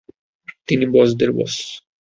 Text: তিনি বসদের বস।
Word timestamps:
তিনি 0.67 0.85
বসদের 0.93 1.29
বস। 1.37 1.55